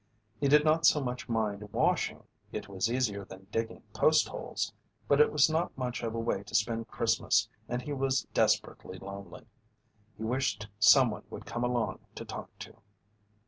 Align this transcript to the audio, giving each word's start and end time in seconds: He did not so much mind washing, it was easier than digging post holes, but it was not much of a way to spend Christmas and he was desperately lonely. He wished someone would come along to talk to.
He 0.39 0.47
did 0.47 0.65
not 0.65 0.87
so 0.87 0.99
much 0.99 1.29
mind 1.29 1.61
washing, 1.71 2.23
it 2.51 2.67
was 2.67 2.91
easier 2.91 3.23
than 3.23 3.45
digging 3.51 3.83
post 3.93 4.29
holes, 4.29 4.73
but 5.07 5.21
it 5.21 5.31
was 5.31 5.47
not 5.47 5.77
much 5.77 6.01
of 6.01 6.15
a 6.15 6.19
way 6.19 6.41
to 6.41 6.55
spend 6.55 6.87
Christmas 6.87 7.47
and 7.69 7.83
he 7.83 7.93
was 7.93 8.23
desperately 8.33 8.97
lonely. 8.97 9.45
He 10.17 10.23
wished 10.23 10.69
someone 10.79 11.25
would 11.29 11.45
come 11.45 11.63
along 11.63 11.99
to 12.15 12.25
talk 12.25 12.49
to. 12.65 12.77